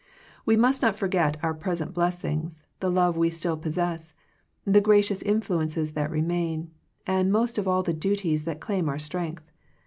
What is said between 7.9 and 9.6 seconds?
duties that claim our strength.